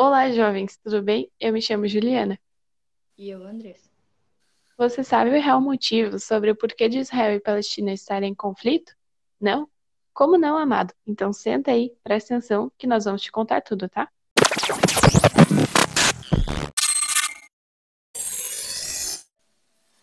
Olá, 0.00 0.30
jovens, 0.30 0.76
tudo 0.76 1.02
bem? 1.02 1.28
Eu 1.40 1.52
me 1.52 1.60
chamo 1.60 1.88
Juliana. 1.88 2.38
E 3.16 3.30
eu, 3.30 3.42
Andressa. 3.44 3.90
Você 4.76 5.02
sabe 5.02 5.30
o 5.30 5.42
real 5.42 5.60
motivo 5.60 6.20
sobre 6.20 6.52
o 6.52 6.54
porquê 6.54 6.88
de 6.88 6.98
Israel 6.98 7.34
e 7.34 7.40
Palestina 7.40 7.92
estarem 7.92 8.30
em 8.30 8.34
conflito? 8.34 8.94
Não? 9.40 9.68
Como 10.14 10.38
não, 10.38 10.56
amado? 10.56 10.94
Então 11.04 11.32
senta 11.32 11.72
aí, 11.72 11.92
presta 12.04 12.36
atenção 12.36 12.70
que 12.78 12.86
nós 12.86 13.06
vamos 13.06 13.22
te 13.22 13.32
contar 13.32 13.60
tudo, 13.60 13.88
tá? 13.88 14.08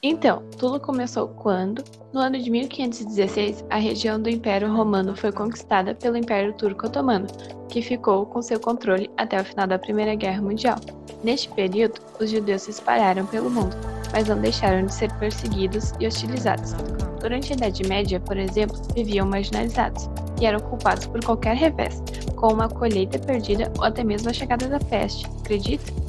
Então, 0.00 0.44
tudo 0.56 0.78
começou 0.78 1.26
quando, 1.26 1.82
no 2.12 2.20
ano 2.20 2.38
de 2.38 2.48
1516, 2.48 3.64
a 3.68 3.78
região 3.78 4.20
do 4.20 4.30
Império 4.30 4.72
Romano 4.72 5.16
foi 5.16 5.32
conquistada 5.32 5.92
pelo 5.92 6.16
Império 6.16 6.52
Turco-Otomano, 6.52 7.26
que 7.68 7.82
ficou 7.82 8.24
com 8.24 8.40
seu 8.40 8.60
controle 8.60 9.10
até 9.16 9.40
o 9.40 9.44
final 9.44 9.66
da 9.66 9.76
Primeira 9.76 10.14
Guerra 10.14 10.40
Mundial. 10.40 10.78
Neste 11.24 11.48
período, 11.48 12.00
os 12.20 12.30
judeus 12.30 12.62
se 12.62 12.70
espalharam 12.70 13.26
pelo 13.26 13.50
mundo, 13.50 13.76
mas 14.12 14.28
não 14.28 14.40
deixaram 14.40 14.86
de 14.86 14.94
ser 14.94 15.12
perseguidos 15.14 15.92
e 15.98 16.06
hostilizados. 16.06 16.74
Durante 17.20 17.52
a 17.52 17.56
Idade 17.56 17.82
Média, 17.88 18.20
por 18.20 18.36
exemplo, 18.36 18.80
viviam 18.94 19.26
marginalizados 19.26 20.08
e 20.40 20.46
eram 20.46 20.60
culpados 20.60 21.06
por 21.06 21.24
qualquer 21.24 21.56
revés, 21.56 22.00
como 22.36 22.54
uma 22.54 22.68
colheita 22.68 23.18
perdida 23.18 23.72
ou 23.76 23.84
até 23.84 24.04
mesmo 24.04 24.30
a 24.30 24.32
chegada 24.32 24.68
da 24.68 24.78
peste. 24.78 25.26
Acredita? 25.40 26.07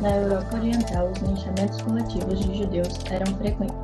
Na 0.00 0.10
Europa 0.10 0.56
Oriental, 0.56 1.10
os 1.10 1.18
linchamentos 1.28 1.82
coletivos 1.82 2.38
de 2.38 2.58
judeus 2.58 3.00
eram 3.10 3.26
frequentes. 3.34 3.74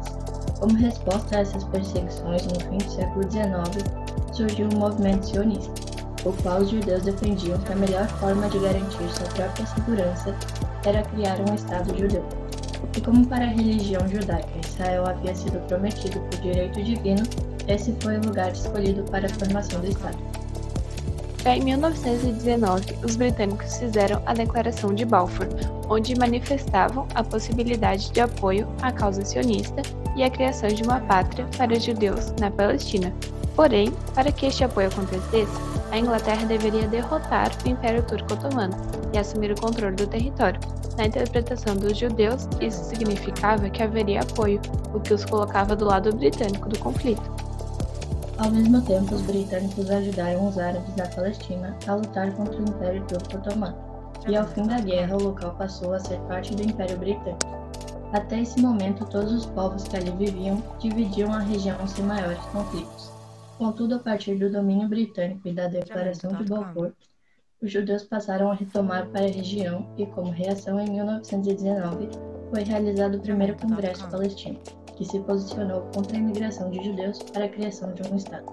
Como 0.60 0.76
resposta 0.76 1.36
a 1.36 1.40
essas 1.40 1.64
perseguições, 1.64 2.46
no 2.46 2.60
fim 2.60 2.78
do 2.78 2.90
século 2.90 3.28
XIX, 3.28 3.84
surgiu 4.32 4.68
o 4.68 4.78
movimento 4.78 5.26
sionista, 5.26 5.72
o 6.24 6.32
qual 6.40 6.60
os 6.60 6.70
judeus 6.70 7.02
defendiam 7.02 7.58
que 7.58 7.72
a 7.72 7.76
melhor 7.76 8.06
forma 8.06 8.48
de 8.48 8.60
garantir 8.60 9.08
sua 9.10 9.26
própria 9.34 9.66
segurança 9.66 10.36
era 10.86 11.02
criar 11.02 11.36
um 11.40 11.52
Estado 11.52 11.98
judeu. 11.98 12.24
E 12.96 13.00
como 13.00 13.26
para 13.26 13.44
a 13.44 13.48
religião 13.48 14.06
judaica 14.08 14.48
Israel 14.64 15.06
havia 15.06 15.34
sido 15.34 15.58
prometido 15.66 16.20
por 16.20 16.40
direito 16.40 16.80
divino, 16.80 17.24
esse 17.66 17.92
foi 18.00 18.18
o 18.18 18.24
lugar 18.24 18.52
escolhido 18.52 19.02
para 19.10 19.26
a 19.26 19.30
formação 19.30 19.80
do 19.80 19.88
Estado. 19.88 20.43
Já 21.44 21.54
em 21.54 21.62
1919, 21.62 22.96
os 23.04 23.16
britânicos 23.16 23.76
fizeram 23.76 24.22
a 24.24 24.32
Declaração 24.32 24.94
de 24.94 25.04
Balfour, 25.04 25.46
onde 25.90 26.18
manifestavam 26.18 27.06
a 27.14 27.22
possibilidade 27.22 28.10
de 28.10 28.20
apoio 28.20 28.66
à 28.80 28.90
causa 28.90 29.22
sionista 29.22 29.82
e 30.16 30.22
a 30.22 30.30
criação 30.30 30.70
de 30.70 30.82
uma 30.82 31.00
pátria 31.00 31.46
para 31.58 31.78
judeus 31.78 32.32
na 32.40 32.50
Palestina. 32.50 33.12
Porém, 33.54 33.92
para 34.14 34.32
que 34.32 34.46
este 34.46 34.64
apoio 34.64 34.88
acontecesse, 34.88 35.52
a 35.92 35.98
Inglaterra 35.98 36.46
deveria 36.46 36.88
derrotar 36.88 37.52
o 37.62 37.68
Império 37.68 38.02
Turco-Otomano 38.04 38.74
e 39.12 39.18
assumir 39.18 39.52
o 39.52 39.60
controle 39.60 39.96
do 39.96 40.06
território. 40.06 40.58
Na 40.96 41.04
interpretação 41.04 41.76
dos 41.76 41.98
judeus, 41.98 42.48
isso 42.58 42.82
significava 42.84 43.68
que 43.68 43.82
haveria 43.82 44.22
apoio, 44.22 44.62
o 44.94 44.98
que 44.98 45.12
os 45.12 45.26
colocava 45.26 45.76
do 45.76 45.84
lado 45.84 46.10
britânico 46.16 46.70
do 46.70 46.78
conflito. 46.78 47.33
Ao 48.36 48.50
mesmo 48.50 48.82
tempo, 48.82 49.14
os 49.14 49.22
britânicos 49.22 49.88
ajudaram 49.88 50.48
os 50.48 50.58
árabes 50.58 50.92
da 50.94 51.06
Palestina 51.06 51.76
a 51.86 51.94
lutar 51.94 52.34
contra 52.34 52.60
o 52.60 52.68
Império 52.68 53.06
Turco-Otomano, 53.06 53.76
e 54.28 54.36
ao 54.36 54.44
fim 54.48 54.66
da 54.66 54.80
guerra 54.80 55.16
o 55.16 55.22
local 55.22 55.54
passou 55.54 55.92
a 55.94 56.00
ser 56.00 56.18
parte 56.22 56.52
do 56.54 56.62
Império 56.62 56.98
Britânico. 56.98 57.46
Até 58.12 58.40
esse 58.40 58.60
momento, 58.60 59.04
todos 59.06 59.32
os 59.32 59.46
povos 59.46 59.84
que 59.84 59.96
ali 59.96 60.10
viviam 60.10 60.60
dividiam 60.80 61.32
a 61.32 61.38
região 61.38 61.86
sem 61.86 62.04
maiores 62.04 62.44
conflitos. 62.46 63.12
Contudo, 63.56 63.94
a 63.94 63.98
partir 64.00 64.34
do 64.34 64.50
domínio 64.50 64.88
britânico 64.88 65.46
e 65.46 65.52
da 65.52 65.68
Declaração 65.68 66.32
de 66.32 66.44
Balfour, 66.44 66.92
os 67.62 67.70
judeus 67.70 68.02
passaram 68.02 68.50
a 68.50 68.54
retomar 68.54 69.06
para 69.10 69.26
a 69.26 69.30
região 69.30 69.86
e, 69.96 70.06
como 70.06 70.30
reação, 70.30 70.80
em 70.80 70.90
1919, 70.90 72.08
foi 72.50 72.62
realizado 72.62 73.16
o 73.16 73.20
primeiro 73.20 73.56
Congresso 73.56 74.08
Palestino 74.08 74.58
que 74.96 75.04
se 75.04 75.18
posicionou 75.20 75.82
contra 75.94 76.16
a 76.16 76.20
imigração 76.20 76.70
de 76.70 76.82
judeus 76.82 77.22
para 77.32 77.44
a 77.44 77.48
criação 77.48 77.92
de 77.94 78.02
um 78.08 78.16
Estado. 78.16 78.44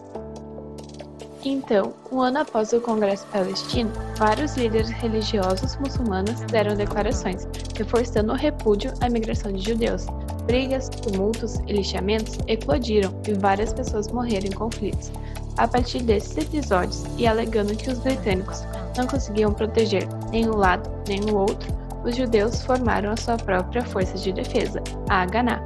Então, 1.43 1.93
um 2.11 2.21
ano 2.21 2.39
após 2.39 2.71
o 2.71 2.79
Congresso 2.79 3.25
Palestino, 3.27 3.91
vários 4.15 4.55
líderes 4.55 4.89
religiosos 4.89 5.75
muçulmanos 5.77 6.39
deram 6.41 6.75
declarações, 6.75 7.47
reforçando 7.75 8.31
o 8.31 8.35
repúdio 8.35 8.93
à 9.01 9.07
imigração 9.07 9.51
de 9.51 9.71
judeus. 9.71 10.05
Brigas, 10.45 10.89
tumultos 10.89 11.55
e 11.67 11.73
lixamentos 11.73 12.37
eclodiram 12.47 13.11
e 13.27 13.33
várias 13.33 13.73
pessoas 13.73 14.07
morreram 14.09 14.47
em 14.47 14.51
conflitos. 14.51 15.11
A 15.57 15.67
partir 15.67 16.03
desses 16.03 16.37
episódios, 16.37 17.03
e 17.17 17.25
alegando 17.25 17.75
que 17.75 17.89
os 17.89 17.99
britânicos 17.99 18.63
não 18.95 19.07
conseguiam 19.07 19.51
proteger 19.51 20.07
nem 20.31 20.47
um 20.47 20.55
lado 20.55 20.89
nem 21.07 21.21
o 21.21 21.35
outro, 21.35 21.80
os 22.03 22.15
judeus 22.15 22.61
formaram 22.63 23.11
a 23.11 23.17
sua 23.17 23.37
própria 23.37 23.83
força 23.83 24.17
de 24.17 24.31
defesa, 24.31 24.81
a 25.09 25.21
Haganah 25.21 25.61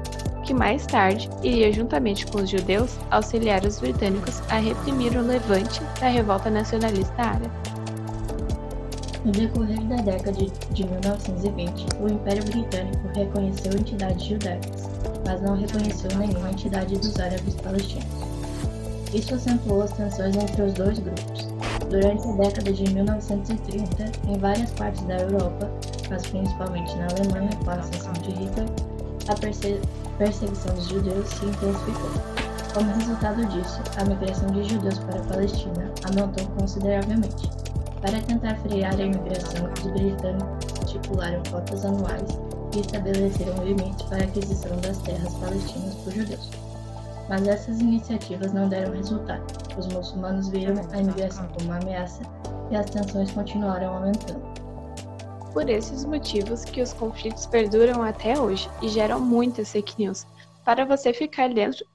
que 0.46 0.53
mais 0.53 0.85
tarde 0.85 1.28
iria, 1.44 1.73
juntamente 1.73 2.25
com 2.28 2.38
os 2.38 2.50
judeus, 2.50 2.97
auxiliar 3.09 3.66
os 3.66 3.79
britânicos 3.79 4.41
a 4.50 4.57
reprimir 4.57 5.18
o 5.18 5.22
levante 5.22 5.81
da 6.00 6.07
revolta 6.07 6.50
nacionalista 6.50 7.22
árabe. 7.22 7.51
No 9.25 9.31
decorrer 9.31 9.81
da 9.85 9.96
década 9.96 10.46
de 10.72 10.88
1920, 10.88 11.88
o 12.00 12.07
Império 12.07 12.44
Britânico 12.46 13.07
reconheceu 13.16 13.72
entidades 13.73 14.23
judaicas, 14.23 14.88
mas 15.25 15.41
não 15.41 15.57
reconheceu 15.57 16.16
nenhuma 16.16 16.52
entidade 16.52 16.96
dos 16.96 17.19
árabes 17.19 17.56
palestinos. 17.56 18.06
Isso 19.12 19.34
acentuou 19.34 19.81
as 19.81 19.94
tensões 19.94 20.35
entre 20.35 20.62
os 20.62 20.73
dois 20.73 21.00
grupos. 21.00 21.55
Durante 21.90 22.28
a 22.28 22.31
década 22.31 22.73
de 22.73 22.94
1930, 22.94 24.12
em 24.28 24.38
várias 24.40 24.72
partes 24.72 25.01
da 25.03 25.18
Europa, 25.18 25.69
mas 26.09 26.25
principalmente 26.25 26.96
na 26.97 27.07
Alemanha 27.07 27.50
com 27.63 27.69
a 27.69 27.75
ascensão 27.75 28.13
de 28.13 28.31
Hitler, 28.31 28.68
a 29.28 29.35
perseguição 30.18 30.73
dos 30.75 30.88
judeus 30.88 31.29
se 31.29 31.46
intensificou. 31.46 32.12
Como 32.73 32.91
resultado 32.91 33.46
disso, 33.46 33.81
a 33.97 34.06
migração 34.06 34.51
de 34.51 34.63
judeus 34.63 35.00
para 35.00 35.19
a 35.19 35.23
Palestina 35.23 35.91
aumentou 36.06 36.46
consideravelmente. 36.59 37.50
Para 38.02 38.19
tentar 38.22 38.56
frear 38.57 38.94
a 38.94 39.03
imigração, 39.03 39.69
os 39.78 39.91
britânicos 39.91 40.66
estipularam 40.84 41.41
cotas 41.50 41.85
anuais 41.85 42.38
e 42.75 42.81
estabeleceram 42.81 43.63
limites 43.63 44.02
para 44.07 44.23
a 44.23 44.25
aquisição 44.25 44.75
das 44.81 44.97
terras 45.00 45.34
palestinas 45.35 45.96
por 45.96 46.12
judeus. 46.12 46.50
Mas 47.30 47.47
essas 47.47 47.80
iniciativas 47.80 48.53
não 48.53 48.69
deram 48.69 48.94
resultado. 48.94 49.44
Os 49.78 49.88
muçulmanos 49.88 50.50
viram 50.50 50.75
a 50.91 50.97
imigração 50.97 51.47
como 51.50 51.66
uma 51.66 51.80
ameaça 51.80 52.22
e 52.69 52.75
as 52.75 52.90
tensões 52.90 53.31
continuaram 53.31 53.96
aumentando 53.96 54.56
por 55.56 55.69
esses 55.69 56.03
motivos 56.03 56.66
que 56.66 56.81
os 56.81 56.91
conflitos 56.91 57.46
perduram 57.46 58.03
até 58.03 58.38
hoje 58.38 58.69
e 58.81 58.90
geram 58.90 59.22
muitas 59.22 59.72
fake 59.72 59.96
news. 59.97 60.28
Para 60.66 60.84
você 60.84 61.14
ficar 61.14 61.47
dentro 61.53 61.85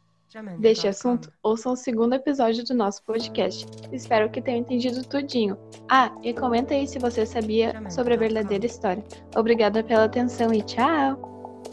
deste 0.59 0.89
assunto, 0.89 1.31
ouça 1.43 1.69
o 1.69 1.77
segundo 1.77 2.15
episódio 2.15 2.65
do 2.65 2.73
nosso 2.73 3.03
podcast. 3.05 3.67
Espero 3.93 4.31
que 4.31 4.41
tenha 4.41 4.57
entendido 4.57 5.05
tudinho. 5.05 5.59
Ah, 5.91 6.11
e 6.23 6.33
comenta 6.33 6.73
aí 6.73 6.89
se 6.89 6.99
você 6.99 7.27
sabia 7.27 7.75
sobre 7.91 8.15
a 8.15 8.17
verdadeira 8.17 8.65
história. 8.65 9.05
Obrigada 9.37 9.85
pela 9.85 10.05
atenção 10.05 10.55
e 10.55 10.63
tchau! 10.63 11.40